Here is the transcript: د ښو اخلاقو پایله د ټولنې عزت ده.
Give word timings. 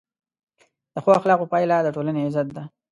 د 0.93 0.95
ښو 1.03 1.09
اخلاقو 1.19 1.51
پایله 1.53 1.77
د 1.81 1.87
ټولنې 1.95 2.21
عزت 2.27 2.47
ده. 2.55 2.63